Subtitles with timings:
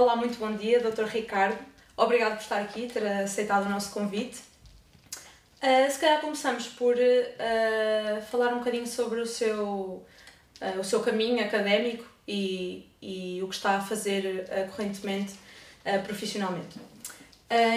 [0.00, 1.04] Olá, muito bom dia, Dr.
[1.04, 1.58] Ricardo.
[1.94, 4.38] Obrigado por estar aqui, ter aceitado o nosso convite.
[5.62, 11.00] Uh, se calhar começamos por uh, falar um bocadinho sobre o seu, uh, o seu
[11.00, 15.34] caminho académico e, e o que está a fazer correntemente
[16.06, 16.78] profissionalmente.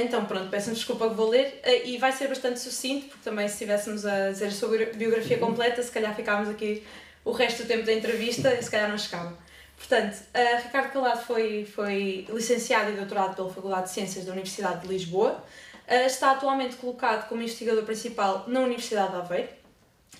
[0.02, 3.56] então, pronto, peço desculpa que vou ler e vai ser bastante sucinto, porque também se
[3.56, 6.88] estivéssemos a dizer a sua biografia completa, se calhar ficávamos aqui
[7.26, 9.43] o resto do tempo da entrevista, se calhar não chegava.
[9.78, 14.82] Portanto, uh, Ricardo Calado foi, foi licenciado e doutorado pela Faculdade de Ciências da Universidade
[14.82, 15.44] de Lisboa.
[15.88, 19.50] Uh, está atualmente colocado como investigador principal na Universidade de Aveiro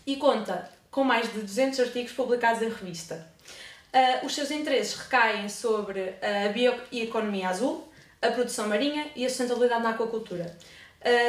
[0.06, 3.28] e conta com mais de 200 artigos publicados em revista.
[3.94, 7.88] Uh, os seus interesses recaem sobre a bioeconomia azul,
[8.22, 10.56] a produção marinha e a sustentabilidade na aquacultura.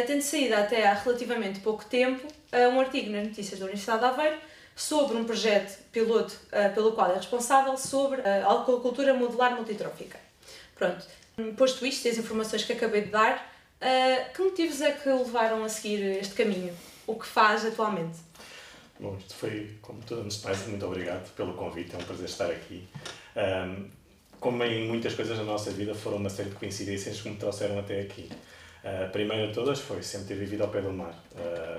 [0.07, 2.29] Tendo saído até há relativamente pouco tempo
[2.73, 4.39] um artigo nas notícias da Universidade de Aveiro
[4.77, 10.19] sobre um projeto piloto uh, pelo qual é responsável sobre a aquacultura modular multitrófica.
[10.75, 11.07] Pronto,
[11.57, 13.37] posto isto e as informações que acabei de dar,
[13.81, 16.75] uh, que motivos é que levaram a seguir este caminho?
[17.07, 18.19] O que faz atualmente?
[18.99, 22.51] Bom, isto foi, como tudo, de mais, muito obrigado pelo convite, é um prazer estar
[22.51, 22.87] aqui.
[23.37, 23.89] Um,
[24.39, 27.79] como em muitas coisas da nossa vida, foram uma série de coincidências que me trouxeram
[27.79, 28.29] até aqui.
[28.85, 31.15] A primeira de todas foi sempre ter vivido ao pé do mar.
[31.33, 31.74] Uh,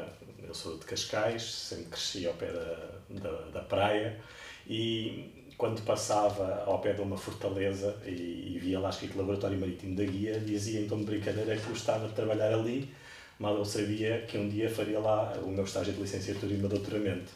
[0.56, 4.18] eu sou de Cascais, sempre cresci ao pé da, da, da praia
[4.66, 9.96] e quando passava ao pé de uma fortaleza e, e via lá escrito Laboratório Marítimo
[9.96, 12.90] da Guia, dizia então de brincadeira que gostava de trabalhar ali,
[13.38, 16.70] mal eu sabia que um dia faria lá o meu estágio de licenciatura e meu
[16.70, 17.32] doutoramento.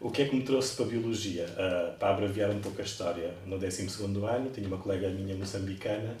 [0.00, 1.46] O que é que me trouxe para a Biologia?
[1.46, 3.88] Uh, para abreviar um pouco a história, no 12
[4.28, 6.16] ano tinha uma colega minha moçambicana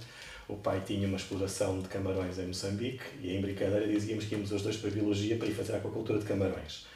[0.48, 4.52] o pai tinha uma exploração de camarões em Moçambique e em brincadeira dizíamos que íamos
[4.52, 6.86] os dois para a Biologia para ir fazer aquacultura de camarões.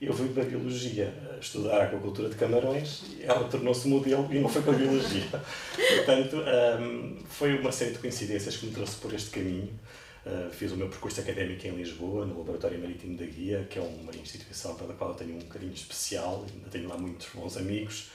[0.00, 4.38] Eu fui para a Biologia estudar a aquacultura de camarões e ela tornou-se modelo e
[4.38, 5.24] não foi para a Biologia.
[5.96, 6.36] Portanto,
[6.80, 9.70] um, foi uma série de coincidências que me trouxe por este caminho.
[10.26, 13.82] Uh, fiz o meu percurso académico em Lisboa, no Laboratório Marítimo da Guia, que é
[13.82, 18.10] uma instituição pela qual eu tenho um carinho especial, ainda tenho lá muitos bons amigos.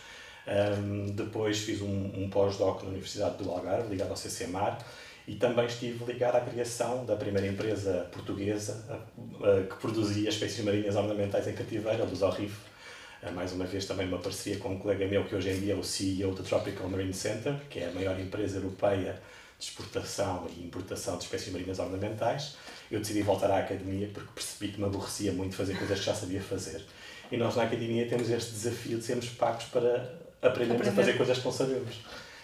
[0.49, 4.83] Um, depois fiz um, um pós-doc na Universidade do Algarve, ligado ao CCMAR,
[5.27, 10.95] e também estive ligado à criação da primeira empresa portuguesa uh, que produzia espécies marinhas
[10.95, 12.59] ornamentais em cativeiro, a Luz ao Rifo.
[13.21, 15.73] Uh, mais uma vez também uma parceria com um colega meu que hoje em dia
[15.73, 19.21] é o CEO do Tropical Marine Center, que é a maior empresa europeia
[19.59, 22.55] de exportação e importação de espécies marinhas ornamentais.
[22.89, 26.15] Eu decidi voltar à academia porque percebi que me aborrecia muito fazer coisas que já
[26.15, 26.83] sabia fazer.
[27.31, 30.89] E nós na academia temos este desafio de sermos pagos para aprendemos Aprender.
[30.89, 31.95] a fazer coisas que não sabemos.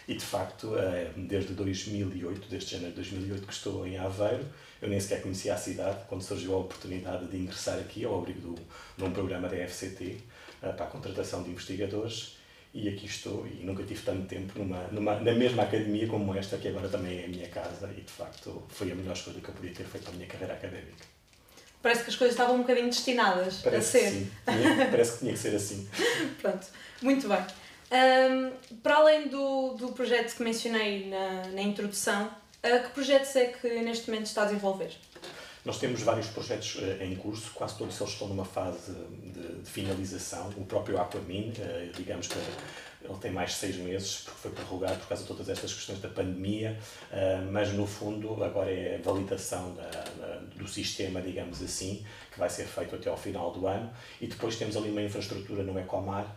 [0.07, 4.45] E de facto, eh, desde 2008, desde janeiro de 2008 que estou em Aveiro,
[4.81, 8.39] eu nem sequer conhecia a cidade, quando surgiu a oportunidade de ingressar aqui ao abrigo
[8.39, 8.55] do,
[8.97, 10.17] de um programa da FCT
[10.61, 12.37] eh, para a contratação de investigadores
[12.75, 16.57] e aqui estou e nunca tive tanto tempo numa, numa, na mesma academia como esta,
[16.57, 19.47] que agora também é a minha casa e de facto foi a melhor escolha que
[19.47, 21.05] eu podia ter feito para a minha carreira académica.
[21.81, 24.11] Parece que as coisas estavam um bocadinho destinadas parece a ser.
[24.11, 24.31] Que sim.
[24.91, 25.87] parece que tinha que ser assim.
[26.41, 26.67] Pronto,
[27.01, 27.45] muito bem.
[27.95, 28.51] Um,
[28.83, 33.69] para além do, do projeto que mencionei na, na introdução, uh, que projetos é que
[33.81, 34.91] neste momento está a desenvolver?
[35.63, 39.69] Nós temos vários projetos uh, em curso, quase todos eles estão numa fase de, de
[39.69, 40.49] finalização.
[40.57, 42.37] O próprio Aquamin, uh, digamos que
[43.01, 45.99] ele tem mais de seis meses, porque foi prorrogado por causa de todas estas questões
[46.01, 46.75] da pandemia,
[47.51, 52.49] mas no fundo agora é a validação da, da, do sistema, digamos assim, que vai
[52.49, 53.93] ser feito até ao final do ano.
[54.19, 56.35] E depois temos ali uma infraestrutura no Ecomar,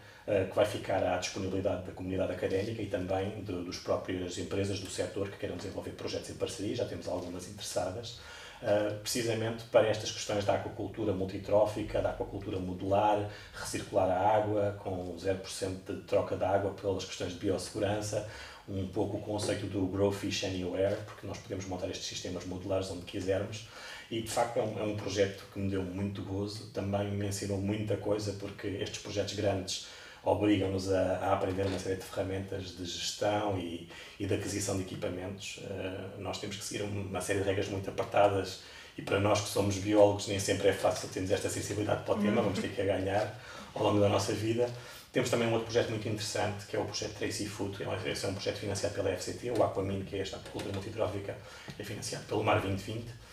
[0.51, 4.91] que vai ficar à disponibilidade da comunidade académica e também de, dos próprias empresas do
[4.91, 8.19] setor que queiram desenvolver projetos em parceria, já temos algumas interessadas,
[8.61, 15.15] Uh, precisamente para estas questões da aquacultura multitrófica, da aquacultura modular, recircular a água com
[15.15, 18.29] 0% de troca de água pelas questões de biossegurança,
[18.69, 22.91] um pouco o conceito do Grow Fish Anywhere, porque nós podemos montar estes sistemas modulares
[22.91, 23.69] onde quisermos.
[24.11, 27.29] E de facto é um, é um projeto que me deu muito gozo, também me
[27.29, 29.87] ensinou muita coisa, porque estes projetos grandes
[30.23, 33.89] obrigam-nos a, a, aprender uma série de ferramentas de gestão e,
[34.19, 35.59] e de aquisição de equipamentos.
[35.59, 38.61] Uh, nós temos que seguir uma série de regras muito apertadas
[38.97, 42.21] e para nós que somos biólogos nem sempre é fácil termos esta sensibilidade para o
[42.21, 43.41] tema, vamos ter que a ganhar
[43.75, 44.69] ao longo da nossa vida.
[45.13, 48.27] Temos também um outro projeto muito interessante que é o projeto Tracy Food, é esse
[48.27, 51.37] é um projeto financiado pela FCT, o Aquamin, que é esta apicultura multitrófica,
[51.79, 53.28] é financiado pelo Mar 2020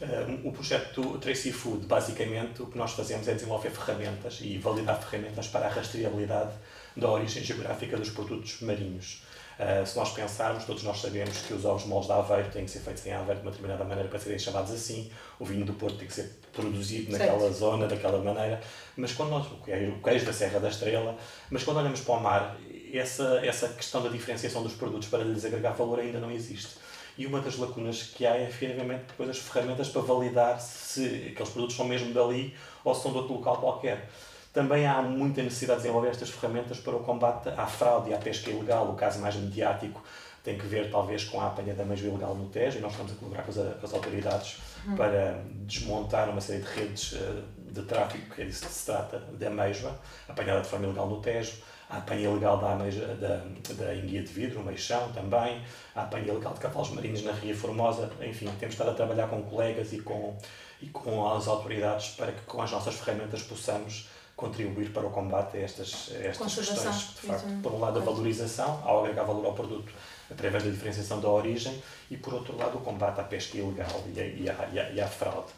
[0.00, 4.98] Uh, o projeto Tracy Food, basicamente, o que nós fazemos é desenvolver ferramentas e validar
[5.02, 6.52] ferramentas para a rastreabilidade
[6.96, 9.22] da origem geográfica dos produtos marinhos.
[9.58, 12.70] Uh, se nós pensarmos, todos nós sabemos que os ovos moles de Aveiro têm que
[12.70, 15.74] ser feitos em Aveiro de uma determinada maneira para serem chamados assim, o vinho do
[15.74, 17.54] Porto tem que ser produzido naquela certo.
[17.54, 18.58] zona, daquela maneira,
[18.96, 21.14] mas quando nós, o queijo, o queijo da Serra da Estrela,
[21.50, 22.56] mas quando olhamos para o mar,
[22.90, 26.76] essa, essa questão da diferenciação dos produtos para lhes agregar valor ainda não existe.
[27.20, 31.50] E uma das lacunas que há é, efetivamente, depois as ferramentas para validar se aqueles
[31.50, 34.08] produtos são mesmo dali ou se são de outro local qualquer.
[34.54, 38.16] Também há muita necessidade de desenvolver estas ferramentas para o combate à fraude e à
[38.16, 38.88] pesca ilegal.
[38.88, 40.02] O caso mais mediático
[40.42, 43.12] tem que ver, talvez, com a apanha da meijoa ilegal no Tejo, e nós estamos
[43.12, 44.56] a colaborar com as, com as autoridades
[44.86, 44.96] uhum.
[44.96, 49.18] para desmontar uma série de redes uh, de tráfico, que é disso que se trata,
[49.18, 49.94] da meijoa,
[50.26, 51.52] apanhada de forma ilegal no Tejo,
[51.90, 53.42] a apanha ilegal da, ameixa, da,
[53.74, 55.60] da enguia de vidro, o meixão também,
[55.94, 59.42] a apanha ilegal de cavalos marinhos na Ria Formosa, enfim, temos estado a trabalhar com
[59.42, 60.36] colegas e com,
[60.80, 65.58] e com as autoridades para que com as nossas ferramentas possamos contribuir para o combate
[65.58, 67.14] a estas, a estas questões.
[67.20, 69.92] De facto, por um lado, a valorização, ao agregar valor ao produto
[70.30, 74.18] através da diferenciação da origem, e por outro lado, o combate à pesca ilegal e,
[74.18, 75.52] e, e à fraude.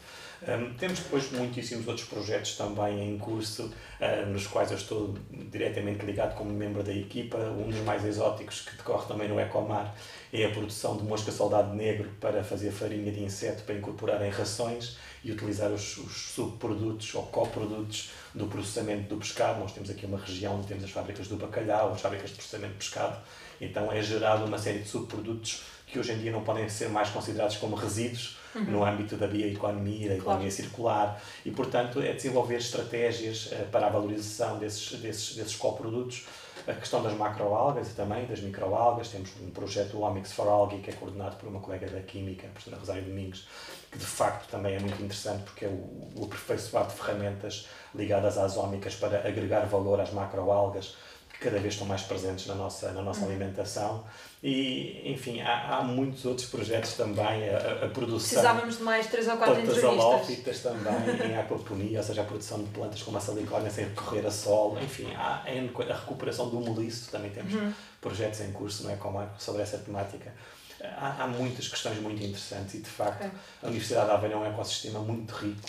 [0.49, 6.05] Um, temos depois muitíssimos outros projetos também em curso, uh, nos quais eu estou diretamente
[6.05, 7.39] ligado como membro da equipa.
[7.39, 9.95] Um dos mais exóticos que decorre também no Ecomar
[10.33, 14.31] é a produção de mosca soldado negro para fazer farinha de inseto para incorporar em
[14.31, 19.61] rações e utilizar os, os subprodutos ou coprodutos do processamento do pescado.
[19.61, 22.73] Nós temos aqui uma região onde temos as fábricas do bacalhau, as fábricas de processamento
[22.73, 23.17] de pescado,
[23.61, 27.11] então é gerado uma série de subprodutos que hoje em dia não podem ser mais
[27.11, 28.65] considerados como resíduos uhum.
[28.65, 30.51] no âmbito da bioeconomia, da economia claro.
[30.51, 36.27] circular, e portanto é desenvolver estratégias uh, para a valorização desses, desses, desses coprodutos.
[36.67, 40.91] A questão das macroalgas e também das microalgas, temos um projeto Omics for Algae, que
[40.91, 43.49] é coordenado por uma colega da Química, a professora Rosário Domingos,
[43.91, 48.39] que de facto também é muito interessante porque é o, o aperfeiçoar de ferramentas ligadas
[48.39, 50.95] às ómicas para agregar valor às macroalgas,
[51.43, 54.05] cada vez estão mais presentes na nossa, na nossa alimentação.
[54.43, 58.19] E, enfim, há, há muitos outros projetos também, a, a produção...
[58.19, 60.61] Precisávamos de mais três ou quatro entrevistas.
[60.61, 64.31] também, em aquaponia, ou seja, a produção de plantas como a salicórnia sem recorrer a
[64.31, 67.73] sol, enfim, há a recuperação do moliço, também temos uhum.
[68.01, 70.33] projetos em curso, não é, como sobre essa temática.
[70.81, 73.31] Há, há muitas questões muito interessantes e, de facto, okay.
[73.63, 75.61] a Universidade de Aveiro é um ecossistema muito rico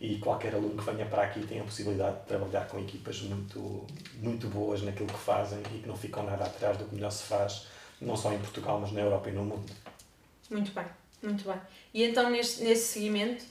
[0.00, 3.86] e qualquer aluno que venha para aqui tem a possibilidade de trabalhar com equipas muito,
[4.14, 7.24] muito boas naquilo que fazem e que não ficam nada atrás do que melhor se
[7.24, 7.66] faz,
[8.00, 9.70] não só em Portugal, mas na Europa e no mundo.
[10.48, 10.86] Muito bem,
[11.22, 11.60] muito bem.
[11.92, 13.44] E então, nesse, nesse seguimento,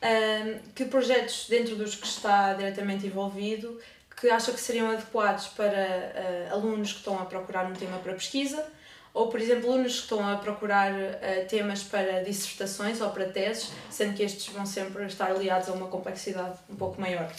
[0.00, 3.80] um, que projetos dentro dos que está diretamente envolvido
[4.18, 5.66] que acha que seriam adequados para
[6.50, 8.66] uh, alunos que estão a procurar um tema para pesquisa
[9.16, 13.72] ou, por exemplo, alunos que estão a procurar uh, temas para dissertações ou para teses,
[13.90, 17.32] sendo que estes vão sempre estar aliados a uma complexidade um pouco maior.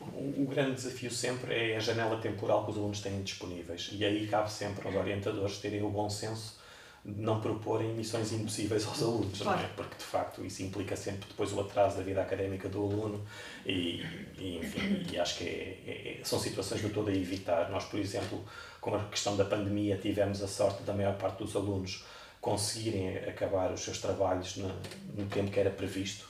[0.00, 4.26] O, grande desafio sempre é a janela temporal que os alunos têm disponíveis e aí
[4.26, 6.59] cabe sempre aos orientadores terem o bom senso
[7.04, 9.58] não proporem missões impossíveis aos alunos, claro.
[9.58, 9.68] não é?
[9.74, 13.24] Porque de facto isso implica sempre depois o atraso da vida académica do aluno
[13.64, 14.04] e,
[14.38, 17.70] e enfim, e acho que é, é, são situações de todo a evitar.
[17.70, 18.44] Nós, por exemplo,
[18.80, 22.04] com a questão da pandemia, tivemos a sorte da maior parte dos alunos
[22.40, 24.68] conseguirem acabar os seus trabalhos no,
[25.14, 26.26] no tempo que era previsto,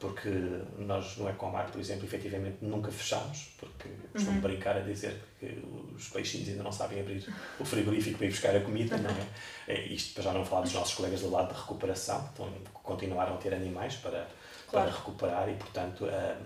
[0.00, 0.30] porque
[0.78, 4.40] nós no Ecomar, por exemplo, efetivamente nunca fechamos, porque costumo uhum.
[4.40, 5.62] brincar a dizer que
[5.94, 7.22] os peixinhos ainda não sabem abrir
[7.60, 9.26] o frigorífico para ir buscar a comida, não é?
[9.68, 13.34] é isto para já não falar dos nossos colegas do lado de recuperação, então continuaram
[13.34, 14.26] a ter animais para,
[14.70, 14.88] claro.
[14.88, 16.36] para recuperar e, portanto, eh,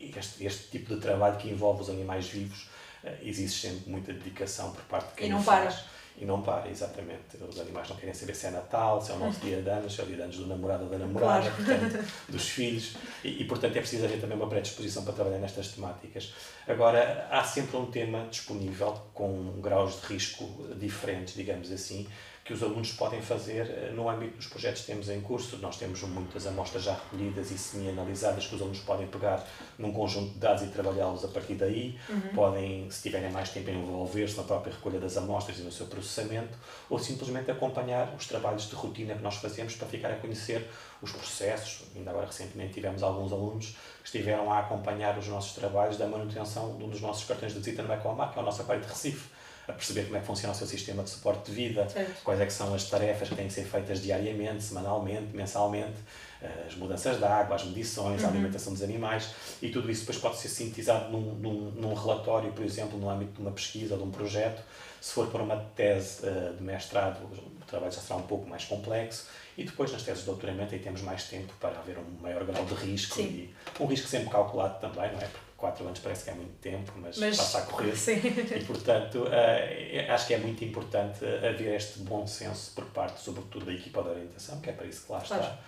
[0.00, 2.66] este, este tipo de trabalho que envolve os animais vivos
[3.04, 5.84] eh, existe sempre muita dedicação por parte de quem e não faz.
[6.18, 7.36] E não para, exatamente.
[7.48, 9.94] Os animais não querem saber se é Natal, se é o nosso dia de anos,
[9.94, 11.56] se é o dia de anos do namorado ou da namorada, claro.
[11.56, 12.96] portanto, dos filhos.
[13.24, 16.32] E, e, portanto, é preciso haver também uma predisposição para trabalhar nestas temáticas.
[16.68, 20.44] Agora, há sempre um tema disponível com graus de risco
[20.76, 22.06] diferentes, digamos assim,
[22.44, 25.58] que os alunos podem fazer eh, no âmbito dos projetos que temos em curso.
[25.58, 29.46] Nós temos muitas amostras já recolhidas e semi-analisadas que os alunos podem pegar
[29.78, 31.98] num conjunto de dados e trabalhá-los a partir daí.
[32.08, 32.20] Uhum.
[32.34, 36.58] Podem, se tiverem mais tempo, envolver-se na própria recolha das amostras e no seu processamento,
[36.90, 40.68] ou simplesmente acompanhar os trabalhos de rotina que nós fazemos para ficar a conhecer
[41.00, 41.84] os processos.
[41.94, 46.76] Ainda agora, recentemente, tivemos alguns alunos que estiveram a acompanhar os nossos trabalhos da manutenção
[46.76, 48.88] de um dos nossos cartões de visita no Ecomar, que é o nosso aquário de
[48.88, 49.30] Recife
[49.72, 52.22] a perceber como é que funciona o seu sistema de suporte de vida, certo.
[52.22, 55.96] quais é que são as tarefas que têm que ser feitas diariamente, semanalmente, mensalmente,
[56.40, 58.28] eh, as mudanças de água, as medições, uhum.
[58.28, 62.52] a alimentação dos animais, e tudo isso depois pode ser sintetizado num, num, num, relatório,
[62.52, 64.62] por exemplo, no âmbito de uma pesquisa ou de um projeto.
[65.00, 68.64] Se for para uma tese uh, de mestrado, o trabalho já será um pouco mais
[68.64, 69.26] complexo,
[69.56, 72.64] e depois nas teses de doutoramento aí temos mais tempo para haver um maior grau
[72.64, 73.22] de risco, Sim.
[73.22, 75.26] e um risco sempre calculado também, não é?
[75.26, 77.94] Porque quatro anos parece que é muito tempo, mas, Mas- passa a correr.
[77.96, 78.16] Sim.
[78.16, 83.66] E, portanto, eh, acho que é muito importante haver este bom senso por parte, sobretudo,
[83.66, 85.42] da equipa de orientação, que é para isso que lá Claro.
[85.44, 85.58] está.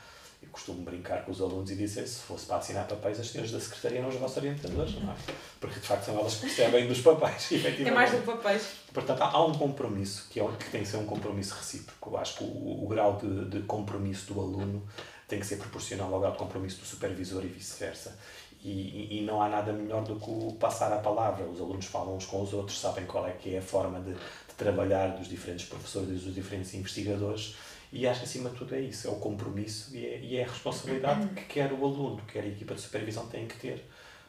[0.42, 3.52] Eu costumo brincar com os alunos e dizer, se fosse para assinar papéis, as senhoras
[3.52, 5.16] da Secretaria eram os vossos orientadores, não é?
[5.60, 7.48] Porque, de facto, são elas que percebem dos papéis.
[7.86, 8.62] É mais do que papéis.
[8.92, 12.10] Portanto, há, há um compromisso que, é, que tem que ser um compromisso recíproco.
[12.10, 14.86] Eu acho que o, o grau de, de compromisso do aluno
[15.26, 18.18] tem que ser proporcional ao grau de compromisso do supervisor e vice-versa.
[18.66, 21.44] E, e, não há nada melhor do que o passar a palavra.
[21.44, 24.14] Os alunos falam uns com os outros, sabem qual é que é a forma de,
[24.14, 27.56] de trabalhar dos diferentes professores e dos diferentes investigadores.
[27.92, 30.44] E acho que, acima de tudo, é isso: é o compromisso e é, e é
[30.44, 33.84] a responsabilidade que quer o aluno, quer a equipa de supervisão tem que ter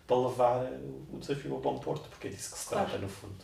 [0.05, 0.65] para levar
[1.11, 2.85] o desafio ao bom porto, porque é disso que se Claro.
[2.87, 3.35] trata, no fundo.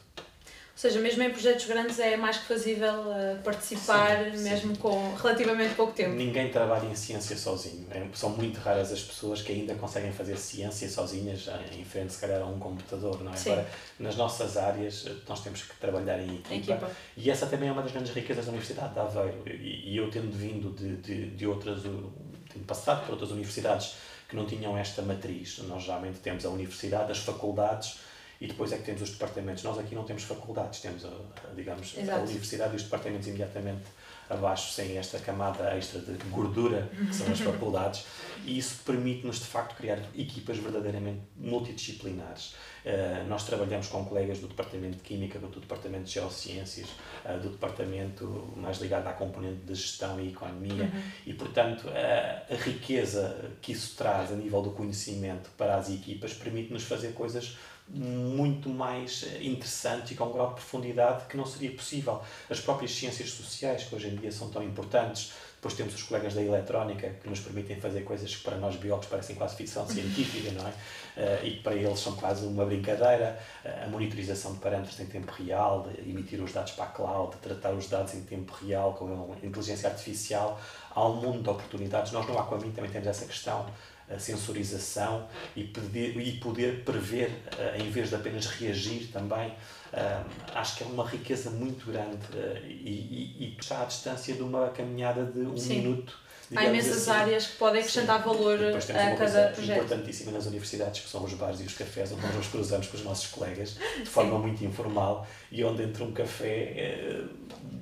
[0.83, 4.43] Ou seja, mesmo em projetos grandes é mais que fazível uh, participar, Sim, sim.
[4.49, 6.15] mesmo com relativamente pouco tempo.
[6.15, 7.85] Ninguém trabalha em ciência sozinho.
[7.91, 12.19] É- São muito raras as pessoas que ainda conseguem fazer ciência sozinhas em frente, se
[12.19, 13.21] calhar, a um computador.
[13.21, 13.37] Não é?
[13.37, 13.51] Sim.
[13.51, 13.69] Agora,
[13.99, 16.55] nas nossas áreas, eh, nós temos que trabalhar em equipa.
[16.73, 16.91] Equipa.
[17.15, 19.37] E essa também é uma das grandes riquezas da Universidade de Aveiro.
[19.45, 23.97] E, eu tendo vindo de, de, de outras, tendo passado por outras universidades
[24.27, 25.59] que não tinham esta matriz.
[25.59, 27.99] Nós geralmente temos a universidade, as faculdades
[28.41, 29.63] e depois é que temos os departamentos.
[29.63, 32.21] Nós aqui não temos faculdades, temos, a, a, digamos, a Exato.
[32.23, 33.83] universidade e os departamentos imediatamente
[34.27, 38.05] abaixo, sem esta camada extra de gordura, que são as faculdades,
[38.45, 42.55] e isso permite-nos, de facto, criar equipas verdadeiramente multidisciplinares.
[42.83, 46.87] Uh, nós trabalhamos com colegas do Departamento de Química, do Departamento de Geociências,
[47.23, 50.89] uh, do Departamento mais ligado à componente de Gestão e Economia,
[51.27, 56.33] e, portanto, a, a riqueza que isso traz a nível do conhecimento para as equipas
[56.33, 57.57] permite-nos fazer coisas
[57.93, 62.21] muito mais eh, interessantes e com um grau de profundidade que não seria possível.
[62.49, 66.33] As próprias ciências sociais, que hoje em dia são tão importantes, depois temos os colegas
[66.33, 70.51] da eletrónica que nos permitem fazer coisas que para nós biólogos parecem quase ficção científica,
[70.53, 70.73] não é?
[71.15, 73.39] Eh, e que para eles são quase uma brincadeira.
[73.63, 77.35] Eh, a monitorização de parâmetros em tempo real, de emitir os dados para a cloud,
[77.35, 80.59] de tratar os dados em tempo real com inteligência artificial.
[80.95, 82.11] Há um mundo de oportunidades.
[82.11, 83.67] Nós no Aquamin também temos essa questão
[84.13, 89.49] a sensorização e, pedir, e poder prever uh, em vez de apenas reagir também.
[89.49, 90.25] Uh,
[90.55, 94.41] acho que é uma riqueza muito grande uh, e, e, e, está à distância de
[94.41, 95.81] uma caminhada de um Sim.
[95.81, 96.17] minuto.
[96.55, 97.11] Há imensas assim.
[97.11, 98.25] áreas que podem acrescentar Sim.
[98.25, 99.83] valor a uma cada coisa projeto.
[99.83, 102.97] importantíssima nas universidades, que são os bares e os cafés, onde nós nos cruzamos com
[102.97, 107.23] os nossos colegas de forma muito informal e onde entre um café eh,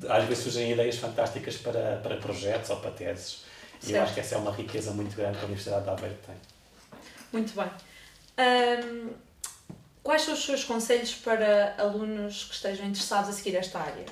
[0.07, 3.48] às vezes surgem ideias fantásticas para, para projetos ou para teses.
[3.87, 6.17] E eu acho que essa é uma riqueza muito grande que a Universidade de Aveiro
[6.25, 6.35] tem.
[7.31, 7.69] Muito bem.
[8.37, 9.09] Ahm,
[10.03, 14.05] quais são os seus conselhos para alunos que estejam interessados a seguir esta área?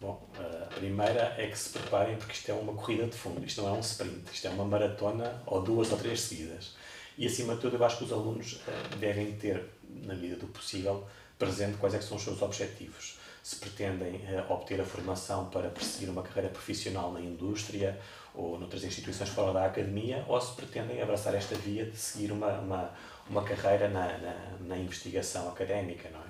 [0.00, 3.62] Bom, a primeira é que se preparem porque isto é uma corrida de fundo, isto
[3.62, 6.74] não é um sprint, isto é uma maratona ou duas ou três seguidas.
[7.16, 10.46] E acima de tudo eu acho que os alunos eh, devem ter, na medida do
[10.48, 11.06] possível,
[11.38, 13.18] presente quais é que são os seus objetivos.
[13.42, 17.98] Se pretendem eh, obter a formação para perseguir uma carreira profissional na indústria
[18.36, 22.52] ou noutras instituições fora da academia, ou se pretendem abraçar esta via de seguir uma,
[22.58, 22.90] uma,
[23.28, 26.24] uma carreira na, na, na investigação académica, não é?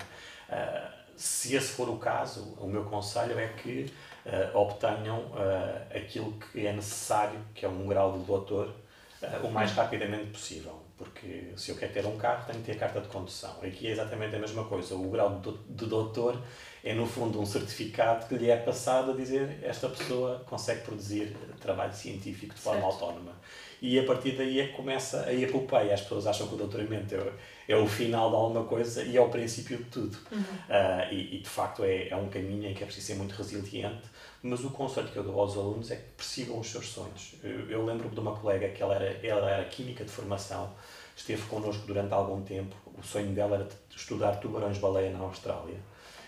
[0.49, 3.91] Ah, se esse for o caso, o meu conselho é que
[4.23, 9.51] uh, obtenham uh, aquilo que é necessário, que é um grau de doutor, uh, o
[9.51, 10.79] mais rapidamente possível.
[10.95, 13.51] Porque se eu quero ter um carro, tenho que ter carta de condução.
[13.63, 14.95] Aqui é exatamente a mesma coisa.
[14.95, 16.39] O grau de doutor
[16.87, 21.35] é, no fundo, um certificado que lhe é passado a dizer esta pessoa consegue produzir
[21.59, 23.03] trabalho científico de forma Certo.
[23.03, 23.33] autónoma.
[23.81, 25.93] E a partir daí é que começa a epopeia.
[25.93, 29.21] As pessoas acham que o doutoramento é, é o final de alguma coisa e é
[29.21, 30.17] o princípio de tudo.
[30.31, 30.39] Uhum.
[30.39, 33.35] Uh, e, e, de facto é, é um caminho em que é preciso ser muito
[33.35, 34.07] resiliente,
[34.41, 37.35] mas o conselho que eu dou aos alunos é que persigam os seus sonhos.
[37.43, 40.73] Eu, eu lembro-me de uma colega que ela era, ela era química de formação,
[41.15, 45.77] esteve connosco durante algum tempo, o sonho dela era estudar tubarões-baleia na Austrália.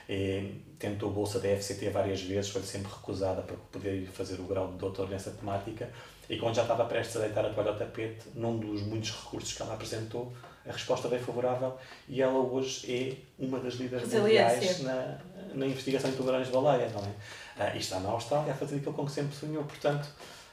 [0.09, 4.43] E tentou bolsa da FCT várias vezes, foi sempre recusada para poder ir fazer o
[4.43, 5.87] grau de doutor nessa temática.
[6.27, 9.53] E quando já estava prestes a deitar a toalha ao tapete, num dos muitos recursos
[9.53, 10.33] que ela apresentou,
[10.67, 15.17] a resposta veio favorável e ela hoje é uma das líderes mundiais na,
[15.53, 17.11] na investigação em tubarões-baleia, não é?
[17.57, 19.63] Ah, e está na Austrália a fazer aquilo com que sempre sonhou.
[19.63, 20.07] Portanto,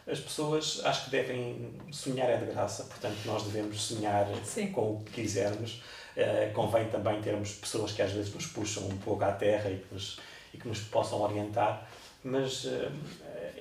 [0.07, 4.69] as pessoas acho que devem sonhar é de graça, portanto, nós devemos sonhar Sim.
[4.69, 5.83] com o que quisermos.
[6.17, 9.77] Uh, convém também termos pessoas que às vezes nos puxam um pouco à terra e
[9.77, 10.19] que nos,
[10.55, 11.87] e que nos possam orientar,
[12.25, 12.91] mas uh,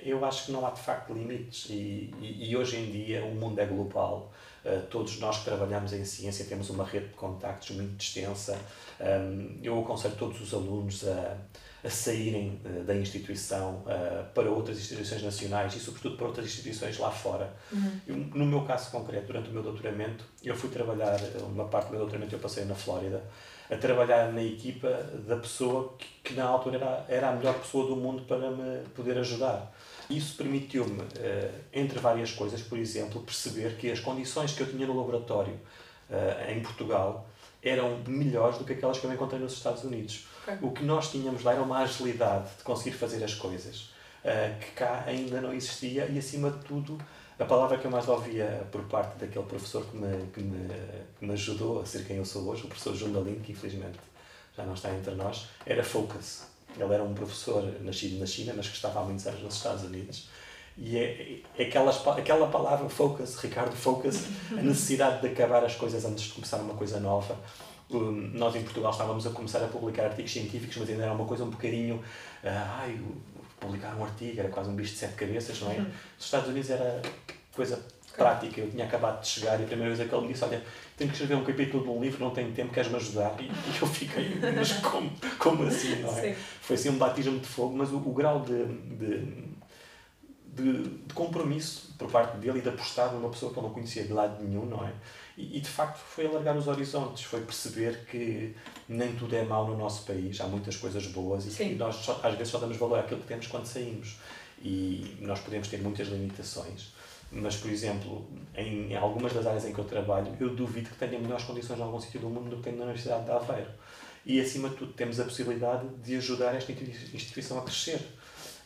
[0.02, 3.34] eu acho que não há de facto limites e, e, e hoje em dia o
[3.34, 4.32] mundo é global.
[4.66, 8.58] Uh, todos nós que trabalhamos em ciência temos uma rede de contactos muito extensa.
[9.00, 11.36] Um, eu aconselho todos os alunos a,
[11.84, 16.98] a saírem uh, da instituição uh, para outras instituições nacionais e, sobretudo, para outras instituições
[16.98, 17.54] lá fora.
[17.70, 18.00] Uhum.
[18.08, 21.90] Eu, no meu caso concreto, durante o meu doutoramento, eu fui trabalhar, uma parte do
[21.90, 23.22] meu doutoramento eu passei na Flórida,
[23.70, 24.88] a trabalhar na equipa
[25.28, 28.84] da pessoa que, que na altura era, era a melhor pessoa do mundo para me
[28.96, 29.72] poder ajudar.
[30.08, 34.86] Isso permitiu-me, eh, entre várias coisas, por exemplo, perceber que as condições que eu tinha
[34.86, 35.58] no laboratório
[36.08, 37.28] eh, em Portugal
[37.62, 40.26] eram melhores do que aquelas que eu encontrei nos Estados Unidos.
[40.42, 40.58] Okay.
[40.62, 43.90] O que nós tínhamos lá era uma agilidade de conseguir fazer as coisas
[44.22, 46.98] eh, que cá ainda não existia e, acima de tudo,
[47.38, 50.68] a palavra que eu mais ouvia por parte daquele professor que me, que me,
[51.18, 53.98] que me ajudou a ser quem eu sou hoje, o professor Jundalin, que infelizmente
[54.56, 56.55] já não está entre nós, era focus.
[56.78, 59.84] Ele era um professor nascido na China, mas que estava há muitos anos nos Estados
[59.84, 60.28] Unidos.
[60.78, 66.04] E é, é aquelas, aquela palavra focus, Ricardo, focus, a necessidade de acabar as coisas
[66.04, 67.36] antes de começar uma coisa nova.
[67.90, 71.24] Um, nós em Portugal estávamos a começar a publicar artigos científicos, mas ainda era uma
[71.24, 71.96] coisa um bocadinho.
[72.44, 73.00] Uh, ai,
[73.58, 75.78] publicar um artigo era quase um bicho de sete cabeças, não é?
[75.78, 75.90] Nos
[76.24, 77.00] Estados Unidos era
[77.54, 77.82] coisa
[78.16, 78.60] prática.
[78.60, 80.62] Eu tinha acabado de chegar e a primeira vez que ele me disse: Olha,
[80.96, 83.36] tenho que escrever um capítulo de um livro, não tenho tempo, queres-me ajudar?
[83.38, 86.34] E, e, eu fiquei, mas como, como assim, não é?
[86.34, 86.40] Sim.
[86.60, 89.18] Foi assim um batismo de fogo, mas o, o grau de, de,
[90.46, 94.04] de, de, compromisso por parte dele e de apostar numa pessoa que eu não conhecia
[94.04, 94.92] de lado nenhum, não é?
[95.36, 98.54] E, e de facto foi alargar os horizontes, foi perceber que
[98.88, 101.68] nem tudo é mau no nosso país, há muitas coisas boas e Sim.
[101.70, 104.18] que nós só, às vezes só damos valor àquilo que temos quando saímos.
[104.62, 106.95] E nós podemos ter muitas limitações
[107.30, 111.18] mas, por exemplo, em, algumas das áreas em que eu trabalho, eu duvido que tenha
[111.18, 113.70] melhores condições em algum sítio do mundo do que tem na Universidade de Aveiro.
[114.24, 118.00] E, acima de tudo, temos a possibilidade de ajudar esta instituição a crescer.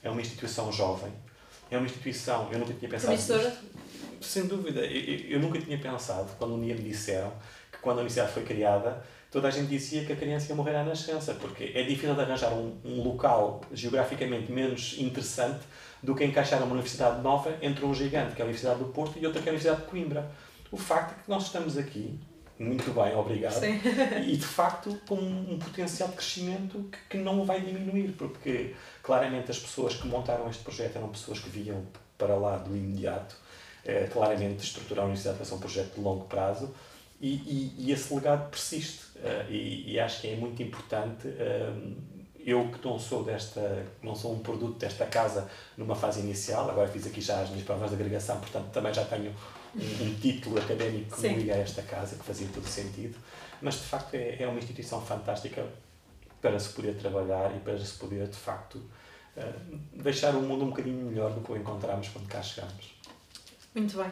[0.02, 1.12] É uma instituição jovem,
[1.70, 2.48] é uma instituição.
[2.50, 3.12] Eu nunca tinha pensado.
[3.12, 3.34] Nisto,
[4.20, 4.80] sem dúvida.
[4.80, 7.32] Eu, eu, nunca tinha pensado, quando um dia me disseram
[7.70, 10.76] que quando a universidade foi criada, toda a gente dizia que a criança ia morrer
[10.76, 15.60] à nascença, porque é difícil de arranjar um, um local geograficamente menos interessante
[16.02, 19.19] do que encaixar uma universidade nova entre um gigante, que é a Universidade do Porto,
[19.19, 20.30] e outra que é a Universidade de Coimbra.
[20.73, 22.19] O facto é que nós estamos aqui,
[22.59, 23.80] muito bem, obrigado, Sim.
[24.26, 29.50] e de facto com um potencial de crescimento que, que não vai diminuir, porque claramente
[29.50, 31.87] as pessoas que montaram este projeto eram pessoas que viam
[32.19, 33.35] para lá do imediato,
[33.85, 36.75] é, claramente estruturar a universidade para ser um projeto de longo prazo,
[37.21, 41.28] e, e, e esse legado persiste, uh, e, e, acho que é muito importante.
[41.28, 41.97] Uh,
[42.44, 46.88] eu que não sou desta, não sou um produto desta casa numa fase inicial, agora
[46.88, 49.34] fiz aqui já as minhas provas de agregação, portanto também já tenho
[49.74, 53.18] um, um título académico que me liga a esta casa, que fazia todo sentido,
[53.60, 55.64] mas de facto é, é uma instituição fantástica
[56.40, 60.68] para se poder trabalhar e para se poder de facto uh, deixar o mundo um
[60.70, 62.94] bocadinho melhor do que o encontramos quando cá chegamos.
[63.74, 64.10] Muito bem.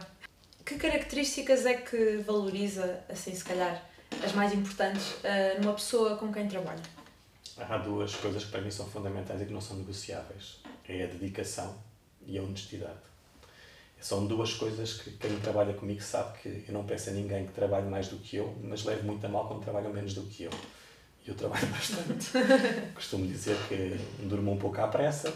[0.64, 3.82] Que características é que valoriza, assim se calhar,
[4.22, 6.97] as mais importantes uh, numa pessoa com quem trabalha?
[7.59, 10.61] Há duas coisas que para mim são fundamentais e que não são negociáveis.
[10.88, 11.77] É a dedicação
[12.27, 13.09] e a honestidade.
[14.01, 17.53] São duas coisas que quem trabalha comigo sabe que eu não peço a ninguém que
[17.53, 20.44] trabalhe mais do que eu, mas levo muito a mal quando trabalham menos do que
[20.44, 20.51] eu.
[21.27, 22.31] E eu trabalho bastante.
[22.94, 25.33] Costumo dizer que durmo um pouco à pressa,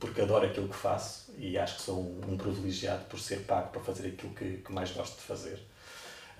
[0.00, 3.70] porque adoro aquilo que faço e acho que sou um, um privilegiado por ser pago
[3.70, 5.60] para fazer aquilo que, que mais gosto de fazer.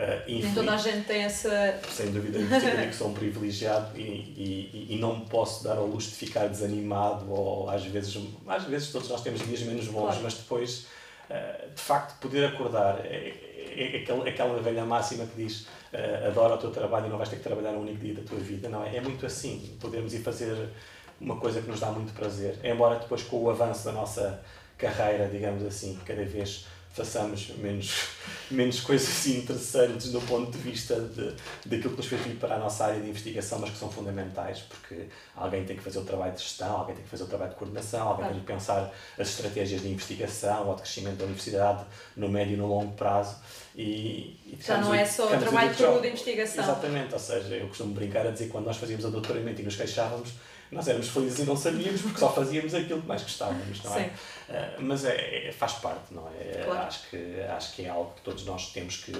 [0.02, 1.78] Uh, Nem toda a gente tem essa.
[1.88, 6.08] Sem dúvida, eu que sou um privilegiado e, e, e não posso dar ao luxo
[6.08, 10.20] de ficar desanimado ou às vezes, às vezes todos nós temos dias menos bons, claro.
[10.24, 10.86] mas depois,
[11.30, 12.98] uh, de facto, poder acordar.
[13.06, 13.32] É,
[13.74, 15.60] é, é aquela, aquela velha máxima que diz
[15.92, 18.22] uh, adora o teu trabalho e não vais ter que trabalhar um único dia da
[18.22, 18.68] tua vida.
[18.68, 19.76] Não, é, é muito assim.
[19.80, 20.68] Podemos ir fazer
[21.20, 24.42] uma coisa que nos dá muito prazer, embora depois com o avanço da nossa
[24.76, 28.08] carreira, digamos assim, cada vez façamos menos,
[28.50, 32.58] menos coisas interessantes do ponto de vista de, daquilo que nos fez vir para a
[32.58, 36.32] nossa área de investigação, mas que são fundamentais, porque alguém tem que fazer o trabalho
[36.32, 39.28] de gestão, alguém tem que fazer o trabalho de coordenação, alguém tem que pensar as
[39.28, 41.84] estratégias de investigação ou de crescimento da universidade
[42.16, 43.36] no médio e no longo prazo.
[43.74, 46.62] E, e Já não é só o trabalho puro de investigação.
[46.62, 49.64] Exatamente, ou seja, eu costumo brincar a dizer que quando nós fazíamos o doutoramento e
[49.64, 50.30] nos queixávamos,
[50.72, 54.04] nós éramos felizes e não sabíamos porque só fazíamos aquilo que mais gostávamos, não é?
[54.06, 54.10] Uh,
[54.78, 56.62] mas é, é, faz parte, não é?
[56.64, 56.86] Claro.
[56.86, 59.12] Acho, que, acho que é algo que todos nós temos que,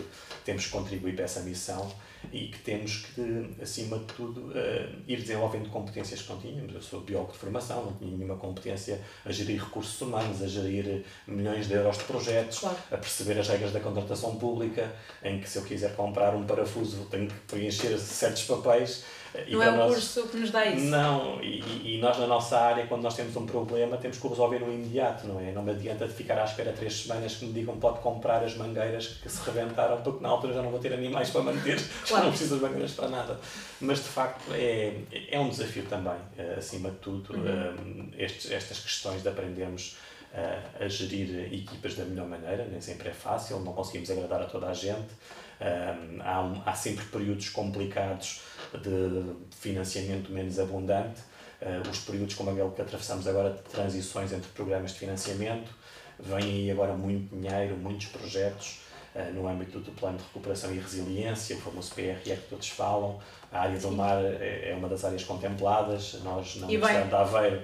[0.45, 1.93] temos que contribuir para essa missão
[2.33, 6.75] e que temos que, acima de tudo, uh, ir desenvolvendo competências que não tínhamos.
[6.75, 11.05] Eu sou biólogo de formação, não tinha nenhuma competência a gerir recursos humanos, a gerir
[11.27, 12.77] milhões de euros de projetos, claro.
[12.91, 17.07] a perceber as regras da contratação pública, em que se eu quiser comprar um parafuso
[17.11, 19.05] tenho que preencher certos papéis
[19.47, 20.87] e não é o nós, curso que nos dá isso.
[20.87, 24.31] Não, e, e, nós na nossa área, quando nós temos um problema, temos que o
[24.31, 25.27] resolver no imediato.
[25.27, 25.53] não é?
[25.53, 28.57] Não me adianta de ficar à espera três semanas que me digam pode comprar as
[28.57, 32.07] mangueiras que se rebentaram, porque na altura já não vou ter animais para manter, claro.
[32.07, 33.41] já não preciso das mangueiras para nada.
[33.83, 34.95] Mas de facto é,
[35.29, 38.13] é um desafio também, eh, acima de tudo, uhum.
[38.17, 39.97] Eh, estes, estas questões de aprendermos
[40.33, 44.45] a, a gerir equipas da melhor maneira, nem sempre é fácil, não conseguimos agradar a
[44.45, 45.11] toda a gente.
[46.21, 48.43] há, há sempre períodos complicados
[48.73, 51.21] de financiamento menos abundante,
[51.91, 55.71] os períodos como aquele que atravessamos agora de transições entre programas de financiamento,
[56.21, 58.81] vem aí agora muito dinheiro, muitos projetos
[59.35, 63.21] no âmbito do Plano de Recuperação e Resiliência, o famoso PRR que todos falam,
[63.51, 67.63] a área do mar é, é uma das áreas contempladas, nós na Universidade de Aveiro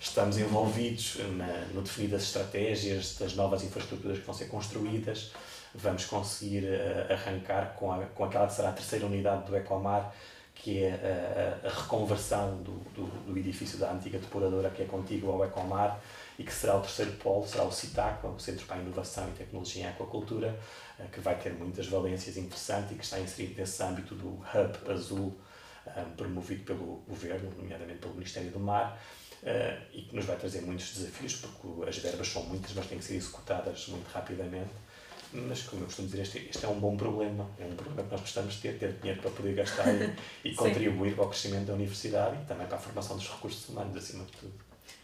[0.00, 5.32] estamos envolvidos na, no definir das estratégias, das novas infraestruturas que vão ser construídas,
[5.74, 10.14] vamos conseguir uh, arrancar com, a, com aquela que será a terceira unidade do Ecomar,
[10.56, 15.34] que é a, a reconversão do, do, do, edifício da antiga depuradora que é contígua
[15.34, 16.00] ao Ecomar
[16.38, 19.32] e que será o terceiro polo, será o CITACA, o Centro para a Inovação e
[19.32, 20.58] Tecnologia em Aquacultura,
[20.98, 24.90] eh, que vai ter muitas valências interessantes e que está inserido nesse âmbito do Hub
[24.90, 25.38] Azul,
[25.86, 29.00] eh, promovido pelo Governo, nomeadamente pelo Ministério do Mar,
[29.42, 32.98] eh, e que nos vai trazer muitos desafios, porque as verbas são muitas, mas têm
[32.98, 34.72] que ser executadas muito rapidamente
[35.32, 38.12] mas como eu costumo dizer, este, este é um bom problema, é um problema que
[38.12, 40.14] nós gostamos de ter, ter dinheiro para poder gastar e,
[40.50, 43.96] e contribuir para o crescimento da universidade e também para a formação dos recursos humanos,
[43.96, 44.52] acima de tudo.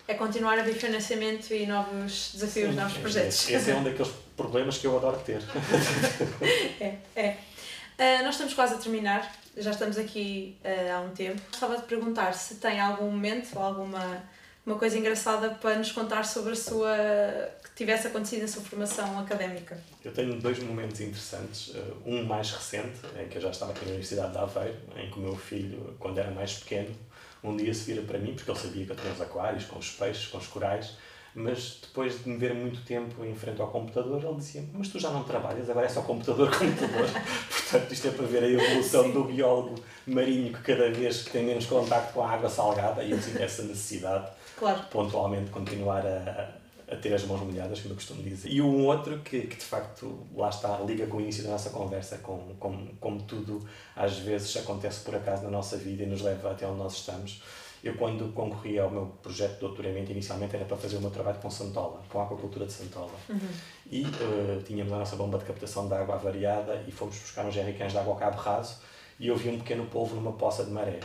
[0.06, 3.48] É continuar a ver financiamento e novos desafios, Sim, novos projetos.
[3.48, 5.40] Esse é um daqueles problemas que eu adoro ter.
[6.80, 7.37] é, é.
[7.98, 11.40] Uh, nós estamos quase a terminar, já estamos aqui uh, há um tempo.
[11.50, 14.22] Gostava de perguntar se tem algum momento ou alguma
[14.64, 16.96] uma coisa engraçada para nos contar sobre a sua
[17.62, 19.79] que tivesse acontecido na sua formação académica.
[20.05, 21.72] Eu tenho dois momentos interessantes.
[21.75, 25.11] Eh, um mais recente, em que eu já estava aqui na Universidade de Aveiro, em
[25.11, 26.94] que o meu filho, quando era mais pequeno,
[27.42, 29.79] um dia se vira para mim, porque ele sabia que eu tinha os aquários, com
[29.79, 30.96] os peixes, com os corais,
[31.35, 34.98] mas depois de me ver muito tempo em frente ao computador, ele dizia: Mas tu
[34.98, 37.09] já não trabalhas, agora é só computador, computador.
[37.48, 39.12] Portanto, isto é para ver a evolução Sim.
[39.12, 43.12] do biólogo marinho que cada vez que tem menos contacto com a água salgada, e
[43.12, 44.82] eu sinto essa necessidade claro.
[44.90, 46.54] pontualmente continuar a,
[46.92, 48.50] a ter as mãos molhadas, como eu costumo dizer.
[48.50, 51.70] E um outro que, que de facto, lá está, liga com o início da nossa
[51.70, 56.22] conversa, com, com, como tudo às vezes acontece por acaso na nossa vida e nos
[56.22, 57.42] leva até onde nós estamos.
[57.82, 61.38] Eu, quando concorri ao meu projeto de doutoramento, inicialmente era para fazer o meu trabalho
[61.38, 63.10] com Santola, com a aquacultura de Santola.
[63.28, 63.40] Uhum.
[63.90, 67.54] E uh, tínhamos a nossa bomba de captação de água avariada e fomos buscar uns
[67.54, 68.80] jerrycans de água ao cabo raso
[69.18, 71.00] e eu vi um pequeno polvo numa poça de maré.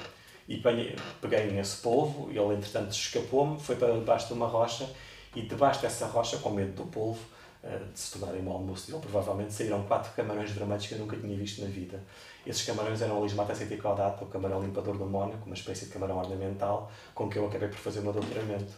[0.48, 4.90] E peguei nesse polvo, ele entretanto escapou-me, foi para debaixo de uma rocha
[5.36, 7.20] e debaixo dessa rocha, com medo do polvo,
[7.64, 11.18] eh, de se tornarem mau almoço dele, provavelmente saíram quatro camarões vermelhos que eu nunca
[11.18, 12.02] tinha visto na vida.
[12.46, 16.18] Esses camarões eram a Lismata ceticaudata, o camarão limpador do Mónaco, uma espécie de camarão
[16.18, 18.74] ornamental, com que eu acabei por fazer o meu doutoramento.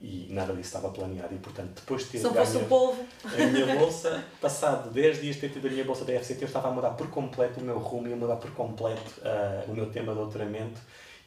[0.00, 1.34] E nada disso estava planeado.
[1.34, 3.04] E, portanto, depois de ter Só fosse o polvo.
[3.22, 6.46] a minha bolsa, passado 10 dias de ter tido a minha bolsa da FCT, eu
[6.46, 9.74] estava a mudar por completo o meu rumo e a mudar por completo uh, o
[9.74, 10.80] meu tema de doutoramento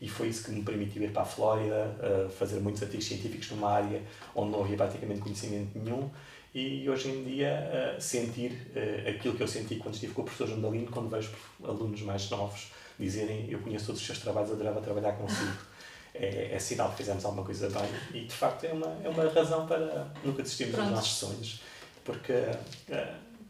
[0.04, 3.50] e foi isso que me permitiu ir para a Flórida, uh, fazer muitos artigos científicos
[3.52, 4.02] numa área
[4.36, 6.12] onde não havia praticamente conhecimento nenhum
[6.54, 10.26] e hoje em dia uh, sentir uh, aquilo que eu senti quando estive com o
[10.26, 11.32] professor Jandalino, quando vejo
[11.64, 15.54] alunos mais novos dizerem eu conheço todos os seus trabalhos, adorava trabalhar consigo.
[16.14, 19.30] é, é sinal que fizemos alguma coisa bem e de facto é uma, é uma
[19.30, 21.62] razão para nunca desistirmos dos nossos sonhos,
[22.04, 22.34] porque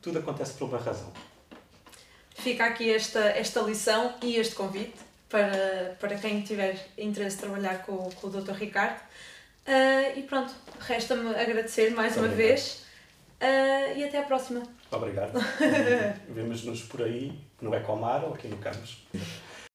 [0.04, 1.12] tudo acontece por uma razão.
[2.36, 5.03] Fica aqui esta, esta lição e este convite
[5.34, 8.52] para, para quem tiver interesse em trabalhar com, com o Dr.
[8.52, 9.00] Ricardo.
[9.66, 12.50] Uh, e pronto, resta-me agradecer mais Muito uma obrigado.
[12.50, 12.86] vez
[13.42, 14.62] uh, e até à próxima.
[14.92, 15.34] Obrigado.
[16.30, 19.08] Vemos-nos por aí, no Ecomar ou aqui no Campos.